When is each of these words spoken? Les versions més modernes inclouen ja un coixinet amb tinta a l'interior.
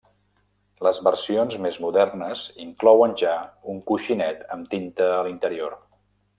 Les 0.87 1.01
versions 1.07 1.57
més 1.65 1.77
modernes 1.83 2.47
inclouen 2.65 3.15
ja 3.25 3.37
un 3.75 3.85
coixinet 3.93 4.43
amb 4.57 4.75
tinta 4.75 5.15
a 5.21 5.25
l'interior. 5.31 5.81